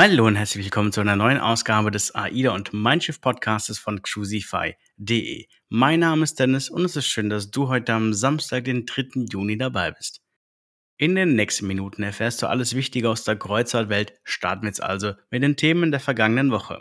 [0.00, 5.46] Hallo und herzlich willkommen zu einer neuen Ausgabe des AIDA und Mindshift Podcastes von Cruisify.de.
[5.70, 9.26] Mein Name ist Dennis und es ist schön, dass du heute am Samstag, den 3.
[9.28, 10.20] Juni dabei bist.
[10.98, 14.12] In den nächsten Minuten erfährst du alles Wichtige aus der Kreuzfahrtwelt.
[14.22, 16.78] Starten wir jetzt also mit den Themen der vergangenen Woche.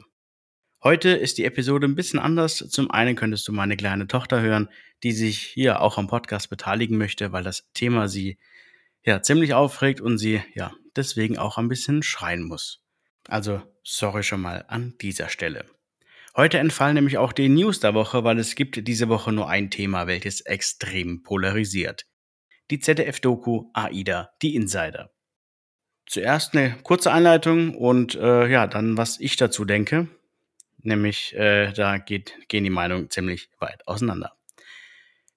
[0.83, 2.57] Heute ist die Episode ein bisschen anders.
[2.69, 4.69] Zum einen könntest du meine kleine Tochter hören,
[5.01, 8.37] die sich hier auch am Podcast beteiligen möchte, weil das Thema sie
[9.03, 12.83] ja ziemlich aufregt und sie ja deswegen auch ein bisschen schreien muss.
[13.27, 15.65] Also sorry schon mal an dieser Stelle.
[16.35, 19.71] Heute entfallen nämlich auch die News der Woche, weil es gibt diese Woche nur ein
[19.71, 22.05] Thema, welches extrem polarisiert.
[22.69, 25.11] Die ZDF-Doku AIDA, die Insider.
[26.05, 30.07] Zuerst eine kurze Einleitung und äh, ja, dann was ich dazu denke.
[30.77, 34.37] Nämlich, äh, da geht, gehen die Meinungen ziemlich weit auseinander.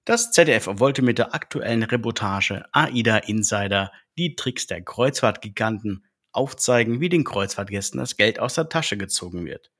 [0.05, 7.09] Das ZDF wollte mit der aktuellen Reportage AIDA Insider die Tricks der Kreuzfahrtgiganten aufzeigen, wie
[7.09, 9.71] den Kreuzfahrtgästen das Geld aus der Tasche gezogen wird.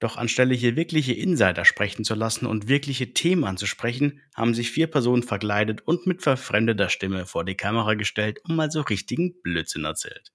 [0.00, 4.86] Doch anstelle hier wirkliche Insider sprechen zu lassen und wirkliche Themen anzusprechen, haben sich vier
[4.86, 9.84] Personen verkleidet und mit verfremdeter Stimme vor die Kamera gestellt und mal so richtigen Blödsinn
[9.84, 10.32] erzählt.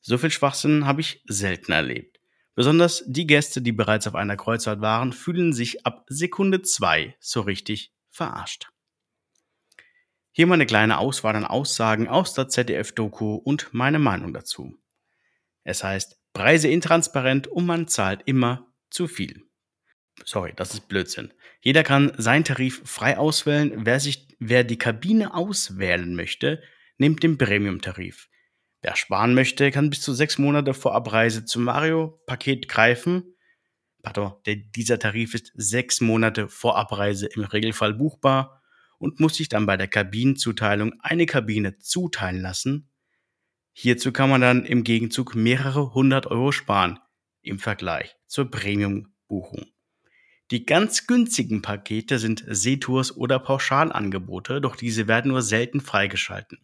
[0.00, 2.20] So viel Schwachsinn habe ich selten erlebt.
[2.54, 7.40] Besonders die Gäste, die bereits auf einer Kreuzfahrt waren, fühlen sich ab Sekunde zwei so
[7.40, 8.68] richtig verarscht.
[10.30, 14.78] Hier mal eine kleine Auswahl an Aussagen aus der ZDF-Doku und meine Meinung dazu.
[15.64, 19.42] Es heißt, Preise intransparent und man zahlt immer zu viel.
[20.24, 21.32] Sorry, das ist Blödsinn.
[21.60, 23.86] Jeder kann seinen Tarif frei auswählen.
[23.86, 26.62] Wer, sich, wer die Kabine auswählen möchte,
[26.98, 28.28] nimmt den Premium-Tarif.
[28.82, 33.36] Wer sparen möchte, kann bis zu sechs Monate vor Abreise zum Mario-Paket greifen.
[34.02, 38.60] Pardon, der, dieser Tarif ist sechs Monate vor Abreise im Regelfall buchbar
[38.98, 42.91] und muss sich dann bei der Kabinenzuteilung eine Kabine zuteilen lassen,
[43.72, 46.98] Hierzu kann man dann im Gegenzug mehrere hundert Euro sparen
[47.40, 49.66] im Vergleich zur Premium-Buchung.
[50.50, 56.58] Die ganz günstigen Pakete sind Seetours oder Pauschalangebote, doch diese werden nur selten freigeschalten.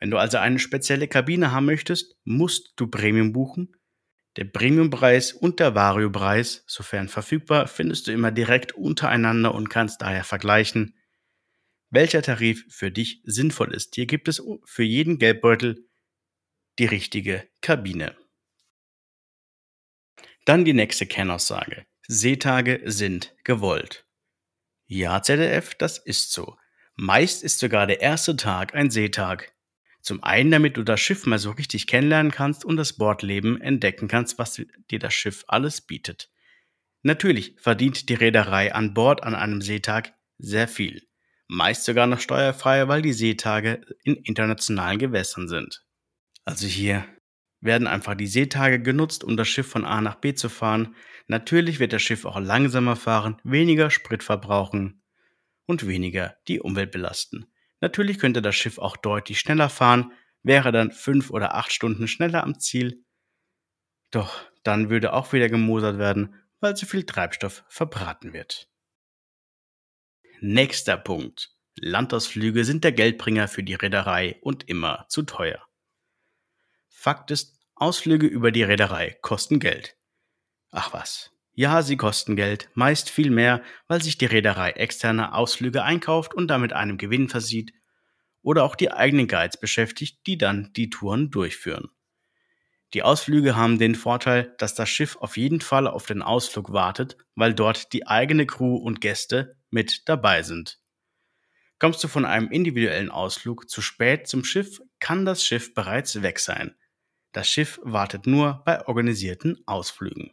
[0.00, 3.76] Wenn du also eine spezielle Kabine haben möchtest, musst du Premium buchen.
[4.36, 10.24] Der Premiumpreis und der Vario-Preis, sofern verfügbar, findest du immer direkt untereinander und kannst daher
[10.24, 10.96] vergleichen,
[11.90, 13.94] welcher Tarif für dich sinnvoll ist.
[13.94, 15.88] Hier gibt es für jeden Geldbeutel
[16.78, 18.16] die richtige Kabine.
[20.44, 21.86] Dann die nächste Kernaussage.
[22.08, 24.06] Seetage sind gewollt.
[24.86, 26.56] Ja, ZDF, das ist so.
[26.94, 29.52] Meist ist sogar der erste Tag ein Seetag.
[30.00, 34.08] Zum einen, damit du das Schiff mal so richtig kennenlernen kannst und das Bordleben entdecken
[34.08, 36.30] kannst, was dir das Schiff alles bietet.
[37.02, 41.06] Natürlich verdient die Reederei an Bord an einem Seetag sehr viel.
[41.46, 45.84] Meist sogar noch steuerfrei, weil die Seetage in internationalen Gewässern sind.
[46.44, 47.04] Also hier
[47.60, 50.96] werden einfach die Seetage genutzt, um das Schiff von A nach B zu fahren.
[51.28, 55.02] Natürlich wird das Schiff auch langsamer fahren, weniger Sprit verbrauchen
[55.66, 57.46] und weniger die Umwelt belasten.
[57.80, 62.42] Natürlich könnte das Schiff auch deutlich schneller fahren, wäre dann fünf oder acht Stunden schneller
[62.42, 63.04] am Ziel.
[64.10, 68.68] Doch dann würde auch wieder gemosert werden, weil zu viel Treibstoff verbraten wird.
[70.40, 71.56] Nächster Punkt.
[71.76, 75.64] Landausflüge sind der Geldbringer für die Reederei und immer zu teuer.
[77.02, 79.96] Fakt ist, Ausflüge über die Reederei kosten Geld.
[80.70, 81.32] Ach was.
[81.52, 86.46] Ja, sie kosten Geld, meist viel mehr, weil sich die Reederei externe Ausflüge einkauft und
[86.46, 87.72] damit einem Gewinn versieht
[88.40, 91.90] oder auch die eigenen Guides beschäftigt, die dann die Touren durchführen.
[92.94, 97.16] Die Ausflüge haben den Vorteil, dass das Schiff auf jeden Fall auf den Ausflug wartet,
[97.34, 100.78] weil dort die eigene Crew und Gäste mit dabei sind.
[101.80, 106.38] Kommst du von einem individuellen Ausflug zu spät zum Schiff, kann das Schiff bereits weg
[106.38, 106.76] sein.
[107.32, 110.32] Das Schiff wartet nur bei organisierten Ausflügen.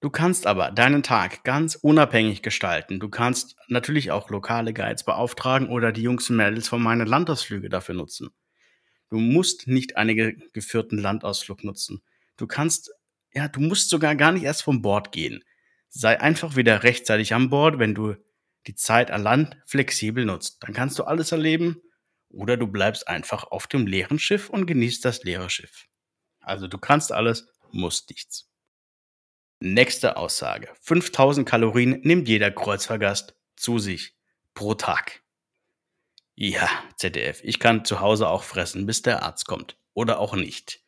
[0.00, 3.00] Du kannst aber deinen Tag ganz unabhängig gestalten.
[3.00, 7.68] Du kannst natürlich auch lokale Guides beauftragen oder die Jungs und Mädels von meinen Landausflüge
[7.68, 8.30] dafür nutzen.
[9.08, 12.02] Du musst nicht einen geführten Landausflug nutzen.
[12.36, 12.92] Du kannst,
[13.32, 15.44] ja, du musst sogar gar nicht erst vom Bord gehen.
[15.88, 18.14] Sei einfach wieder rechtzeitig an Bord, wenn du
[18.66, 20.62] die Zeit an Land flexibel nutzt.
[20.62, 21.82] Dann kannst du alles erleben
[22.30, 25.86] oder du bleibst einfach auf dem leeren Schiff und genießt das leere Schiff.
[26.40, 28.50] Also du kannst alles, musst nichts.
[29.60, 30.68] Nächste Aussage.
[30.80, 34.16] 5000 Kalorien nimmt jeder Kreuzfahrgast zu sich
[34.54, 35.22] pro Tag.
[36.34, 39.76] Ja, ZDF, ich kann zu Hause auch fressen, bis der Arzt kommt.
[39.92, 40.80] Oder auch nicht.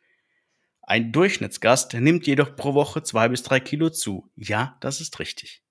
[0.81, 4.31] Ein Durchschnittsgast nimmt jedoch pro Woche zwei bis drei Kilo zu.
[4.35, 5.61] Ja, das ist richtig.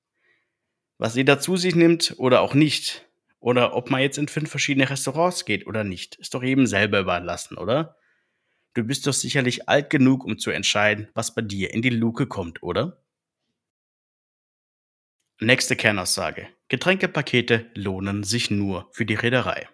[0.99, 3.05] Was jeder zu sich nimmt oder auch nicht,
[3.43, 7.01] oder ob man jetzt in fünf verschiedene Restaurants geht oder nicht, ist doch jedem selber
[7.01, 7.97] überlassen, oder?
[8.75, 12.27] Du bist doch sicherlich alt genug, um zu entscheiden, was bei dir in die Luke
[12.27, 13.03] kommt, oder?
[15.41, 16.47] Nächste Kernaussage.
[16.69, 19.69] Getränkepakete lohnen sich nur für die Reederei.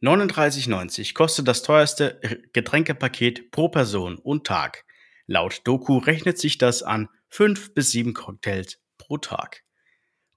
[0.00, 2.18] 39,90 kostet das teuerste
[2.54, 4.86] Getränkepaket pro Person und Tag.
[5.26, 9.64] Laut Doku rechnet sich das an 5 bis 7 Cocktails pro Tag.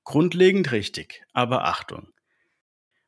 [0.03, 2.11] Grundlegend richtig, aber Achtung.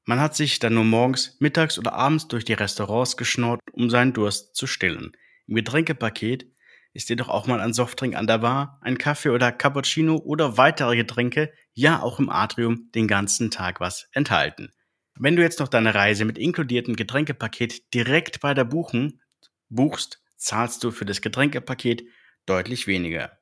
[0.05, 4.13] Man hat sich dann nur morgens, mittags oder abends durch die Restaurants geschnort, um seinen
[4.13, 5.11] Durst zu stillen.
[5.47, 6.47] Im Getränkepaket
[6.93, 10.95] ist jedoch auch mal ein Softdrink an der Bar, ein Kaffee oder Cappuccino oder weitere
[10.95, 14.73] Getränke, ja auch im Atrium den ganzen Tag was enthalten.
[15.15, 19.21] Wenn du jetzt noch deine Reise mit inkludiertem Getränkepaket direkt bei der Buchen
[19.69, 22.03] buchst, zahlst du für das Getränkepaket
[22.45, 23.37] deutlich weniger.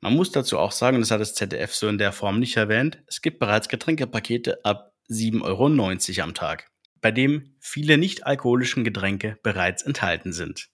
[0.00, 3.02] Man muss dazu auch sagen, das hat das ZDF so in der Form nicht erwähnt,
[3.06, 6.70] es gibt bereits Getränkepakete ab 7,90 Euro am Tag,
[7.00, 10.70] bei dem viele nicht-alkoholischen Getränke bereits enthalten sind.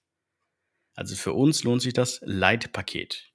[0.95, 3.33] Also für uns lohnt sich das Leitpaket.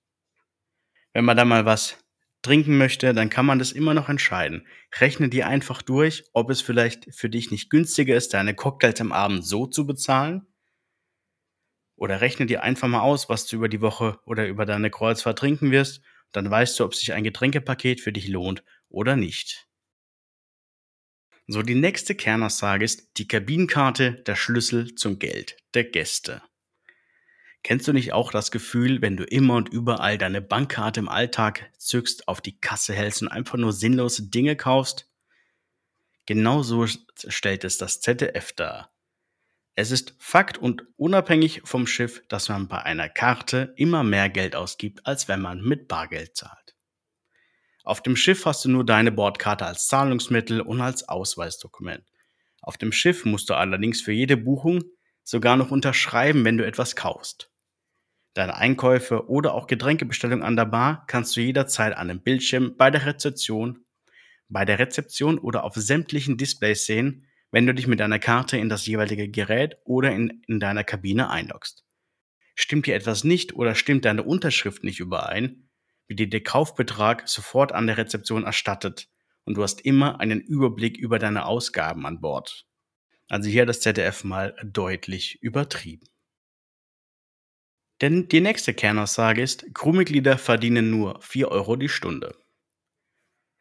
[1.14, 1.98] Wenn man da mal was
[2.44, 4.68] trinken möchte, dann kann man das immer noch entscheiden.
[5.00, 9.12] Rechne dir einfach durch, ob es vielleicht für dich nicht günstiger ist, deine Cocktails am
[9.12, 10.48] Abend so zu bezahlen.
[11.96, 15.38] Oder rechne dir einfach mal aus, was du über die Woche oder über deine Kreuzfahrt
[15.38, 16.02] trinken wirst.
[16.32, 19.68] Dann weißt du, ob sich ein Getränkepaket für dich lohnt oder nicht.
[21.48, 26.42] So, die nächste Kernaussage ist die Kabinenkarte, der Schlüssel zum Geld der Gäste.
[27.64, 31.72] Kennst du nicht auch das Gefühl, wenn du immer und überall deine Bankkarte im Alltag
[31.78, 35.08] zückst, auf die Kasse hältst und einfach nur sinnlose Dinge kaufst?
[36.26, 38.92] Genauso stellt es das ZDF dar.
[39.76, 44.56] Es ist Fakt und unabhängig vom Schiff, dass man bei einer Karte immer mehr Geld
[44.56, 46.61] ausgibt, als wenn man mit Bargeld zahlt.
[47.92, 52.06] Auf dem Schiff hast du nur deine Bordkarte als Zahlungsmittel und als Ausweisdokument.
[52.62, 54.82] Auf dem Schiff musst du allerdings für jede Buchung
[55.24, 57.52] sogar noch unterschreiben, wenn du etwas kaufst.
[58.34, 62.92] Deine Einkäufe oder auch Getränkebestellung an der Bar kannst du jederzeit an dem Bildschirm bei
[62.92, 63.84] der Rezeption,
[64.48, 68.70] bei der Rezeption oder auf sämtlichen Displays sehen, wenn du dich mit deiner Karte in
[68.70, 71.84] das jeweilige Gerät oder in, in deiner Kabine einloggst.
[72.56, 75.68] Stimmt dir etwas nicht oder stimmt deine Unterschrift nicht überein,
[76.12, 79.08] wird dir der Kaufbetrag sofort an der Rezeption erstattet
[79.46, 82.68] und du hast immer einen Überblick über deine Ausgaben an Bord.
[83.30, 86.06] Also hier hat das ZDF mal deutlich übertrieben.
[88.02, 92.36] Denn die nächste Kernaussage ist, Crewmitglieder verdienen nur 4 Euro die Stunde.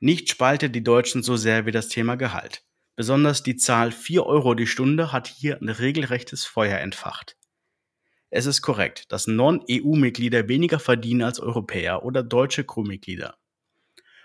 [0.01, 2.65] Nicht spaltet die Deutschen so sehr wie das Thema Gehalt.
[2.97, 7.37] Besonders die Zahl 4 Euro die Stunde hat hier ein regelrechtes Feuer entfacht.
[8.31, 13.37] Es ist korrekt, dass Non-EU-Mitglieder weniger verdienen als Europäer oder deutsche Crewmitglieder.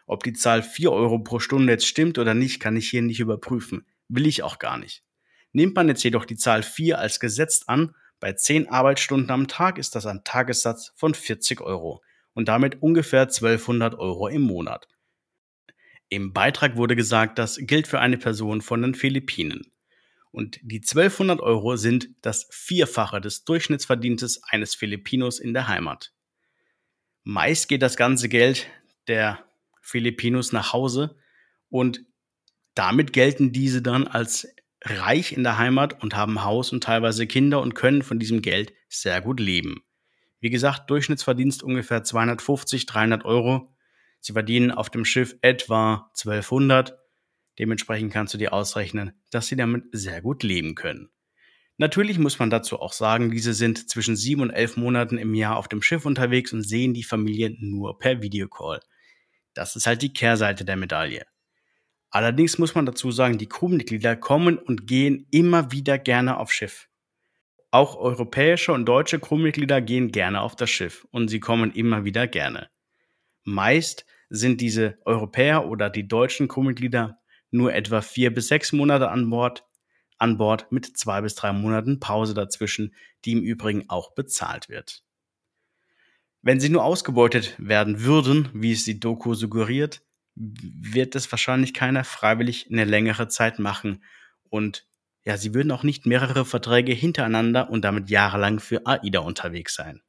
[0.06, 3.20] Ob die Zahl 4 Euro pro Stunde jetzt stimmt oder nicht, kann ich hier nicht
[3.20, 3.88] überprüfen.
[4.08, 5.04] Will ich auch gar nicht.
[5.52, 9.78] Nimmt man jetzt jedoch die Zahl 4 als gesetzt an, bei 10 Arbeitsstunden am Tag
[9.78, 12.02] ist das ein Tagessatz von 40 Euro
[12.34, 14.88] und damit ungefähr 1200 Euro im Monat.
[16.10, 19.72] Im Beitrag wurde gesagt, das gilt für eine Person von den Philippinen.
[20.36, 26.12] Und die 1200 Euro sind das Vierfache des Durchschnittsverdientes eines Filipinos in der Heimat.
[27.24, 28.68] Meist geht das ganze Geld
[29.08, 29.46] der
[29.82, 31.16] Filipinos nach Hause
[31.70, 32.02] und
[32.74, 34.46] damit gelten diese dann als
[34.84, 38.74] reich in der Heimat und haben Haus und teilweise Kinder und können von diesem Geld
[38.90, 39.86] sehr gut leben.
[40.42, 43.74] Wie gesagt, Durchschnittsverdienst ungefähr 250, 300 Euro.
[44.20, 47.05] Sie verdienen auf dem Schiff etwa 1200
[47.60, 51.10] Dementsprechend kannst du dir ausrechnen, dass sie damit sehr gut leben können.
[51.78, 55.58] Natürlich muss man dazu auch sagen, diese sind zwischen sieben und elf Monaten im Jahr
[55.58, 58.80] auf dem Schiff unterwegs und sehen die Familie nur per Videocall.
[59.54, 61.26] Das ist halt die Kehrseite der Medaille.
[62.10, 66.88] Allerdings muss man dazu sagen, die Crewmitglieder kommen und gehen immer wieder gerne auf Schiff.
[67.72, 72.26] Auch europäische und deutsche Crewmitglieder gehen gerne auf das Schiff und sie kommen immer wieder
[72.26, 72.70] gerne.
[73.44, 77.20] Meist sind diese Europäer oder die deutschen Crewmitglieder
[77.56, 79.66] nur etwa vier bis sechs Monate an Bord,
[80.18, 82.94] an Bord mit zwei bis drei Monaten Pause dazwischen,
[83.26, 85.04] die im Übrigen auch bezahlt wird.
[86.42, 90.04] Wenn sie nur ausgebeutet werden würden, wie es die Doku suggeriert,
[90.36, 94.04] wird es wahrscheinlich keiner freiwillig eine längere Zeit machen
[94.50, 94.86] und
[95.24, 100.04] ja, sie würden auch nicht mehrere Verträge hintereinander und damit jahrelang für AIDA unterwegs sein.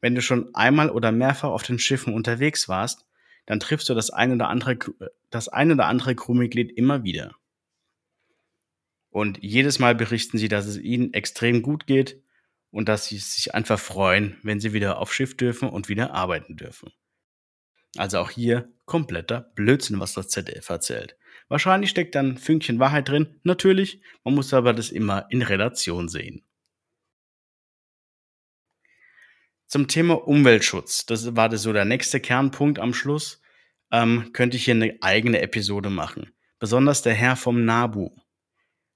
[0.00, 3.04] Wenn du schon einmal oder mehrfach auf den Schiffen unterwegs warst,
[3.46, 4.76] dann triffst du das eine oder andere,
[5.30, 7.34] das eine oder andere Crewmitglied immer wieder.
[9.10, 12.22] Und jedes Mal berichten sie, dass es ihnen extrem gut geht
[12.70, 16.56] und dass sie sich einfach freuen, wenn sie wieder auf Schiff dürfen und wieder arbeiten
[16.56, 16.90] dürfen.
[17.96, 21.16] Also auch hier kompletter Blödsinn, was das ZDF erzählt.
[21.48, 26.08] Wahrscheinlich steckt dann ein Fünkchen Wahrheit drin, natürlich, man muss aber das immer in Relation
[26.08, 26.42] sehen.
[29.72, 33.40] Zum Thema Umweltschutz, das war so der nächste Kernpunkt am Schluss,
[33.90, 36.34] ähm, könnte ich hier eine eigene Episode machen.
[36.58, 38.10] Besonders der Herr vom Nabu.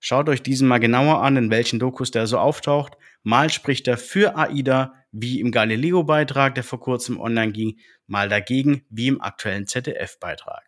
[0.00, 2.92] Schaut euch diesen mal genauer an, in welchen Dokus der so auftaucht.
[3.22, 8.84] Mal spricht er für AIDA, wie im Galileo-Beitrag, der vor kurzem online ging, mal dagegen,
[8.90, 10.62] wie im aktuellen ZDF-Beitrag.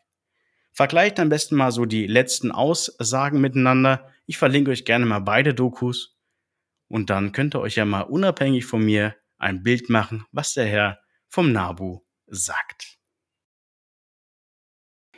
[0.73, 4.09] Vergleicht am besten mal so die letzten Aussagen miteinander.
[4.25, 6.17] Ich verlinke euch gerne mal beide Dokus.
[6.88, 10.66] Und dann könnt ihr euch ja mal unabhängig von mir ein Bild machen, was der
[10.66, 12.99] Herr vom Nabu sagt.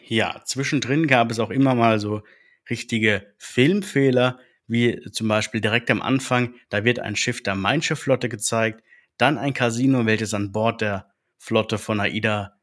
[0.06, 2.22] Ja, zwischendrin gab es auch immer mal so
[2.68, 8.28] richtige Filmfehler, wie zum Beispiel direkt am Anfang, da wird ein Schiff der Mein Flotte
[8.28, 8.84] gezeigt,
[9.16, 12.60] dann ein Casino, welches an Bord der Flotte von AIDA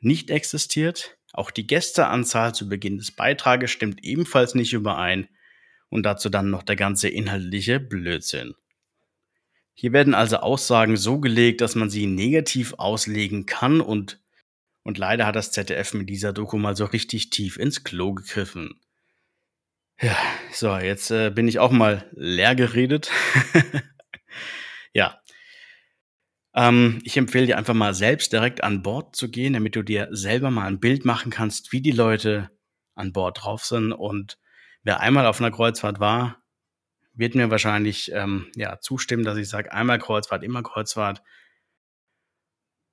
[0.00, 1.18] nicht existiert.
[1.32, 5.28] Auch die Gästeanzahl zu Beginn des Beitrages stimmt ebenfalls nicht überein
[5.88, 8.54] und dazu dann noch der ganze inhaltliche Blödsinn.
[9.74, 14.20] Hier werden also Aussagen so gelegt, dass man sie negativ auslegen kann und,
[14.82, 18.80] und leider hat das ZDF mit dieser Doku mal so richtig tief ins Klo gegriffen.
[20.00, 20.16] Ja,
[20.52, 23.10] so, jetzt äh, bin ich auch mal leer geredet.
[24.92, 25.20] ja.
[26.54, 30.08] Ähm, ich empfehle dir einfach mal selbst direkt an Bord zu gehen, damit du dir
[30.10, 32.50] selber mal ein Bild machen kannst, wie die Leute
[32.94, 33.92] an Bord drauf sind.
[33.92, 34.38] Und
[34.82, 36.41] wer einmal auf einer Kreuzfahrt war,
[37.14, 41.22] wird mir wahrscheinlich ähm, ja, zustimmen, dass ich sage, einmal Kreuzfahrt, immer Kreuzfahrt.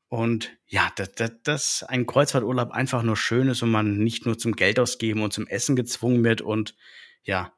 [0.10, 4.38] Und ja, dass, dass, dass ein Kreuzfahrturlaub einfach nur schön ist und man nicht nur
[4.38, 6.42] zum Geld ausgeben und zum Essen gezwungen wird.
[6.42, 6.76] Und
[7.24, 7.54] ja,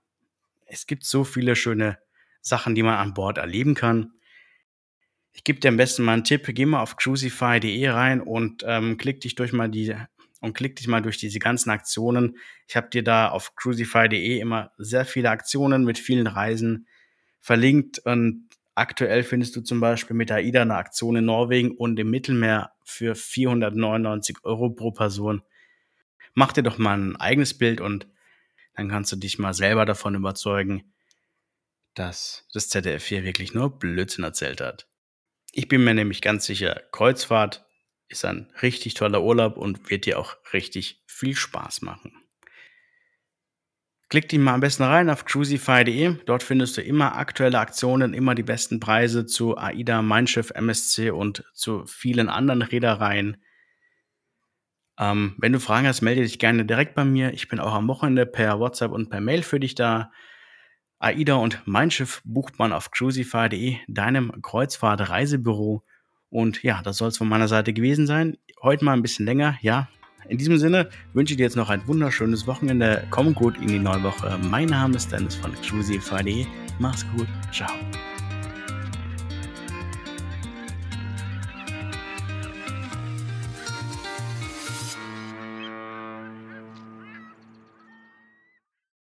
[0.65, 1.97] es gibt so viele schöne
[2.41, 4.13] Sachen, die man an Bord erleben kann.
[5.31, 6.45] Ich gebe dir am besten mal einen Tipp.
[6.47, 9.95] Geh mal auf crucify.de rein und ähm, klick dich durch mal die
[10.41, 12.37] und klick dich mal durch diese ganzen Aktionen.
[12.67, 16.87] Ich habe dir da auf crucify.de immer sehr viele Aktionen mit vielen Reisen
[17.39, 22.09] verlinkt und aktuell findest du zum Beispiel mit AIDA eine Aktion in Norwegen und im
[22.09, 25.43] Mittelmeer für 499 Euro pro Person.
[26.33, 28.07] Mach dir doch mal ein eigenes Bild und
[28.75, 30.93] dann kannst du dich mal selber davon überzeugen,
[31.93, 34.87] dass das ZDF hier wirklich nur Blödsinn erzählt hat.
[35.51, 37.65] Ich bin mir nämlich ganz sicher, Kreuzfahrt
[38.11, 42.13] ist ein richtig toller Urlaub und wird dir auch richtig viel Spaß machen.
[44.09, 46.17] Klick dich mal am besten rein auf cruisify.de.
[46.25, 51.11] Dort findest du immer aktuelle Aktionen, immer die besten Preise zu AIDA, Mein Schiff, MSC
[51.11, 53.37] und zu vielen anderen Reedereien.
[54.99, 57.33] Ähm, wenn du Fragen hast, melde dich gerne direkt bei mir.
[57.33, 60.11] Ich bin auch am Wochenende per WhatsApp und per Mail für dich da.
[60.99, 65.85] AIDA und Mein Schiff bucht man auf cruisify.de, deinem Kreuzfahrt-Reisebüro.
[66.31, 68.37] Und ja, das soll es von meiner Seite gewesen sein.
[68.63, 69.87] Heute mal ein bisschen länger, ja.
[70.29, 73.05] In diesem Sinne wünsche ich dir jetzt noch ein wunderschönes Wochenende.
[73.11, 74.39] Komm gut in die neue Woche.
[74.49, 76.45] Mein Name ist Dennis von Exclusive.de.
[76.79, 77.27] Mach's gut.
[77.51, 77.69] Ciao.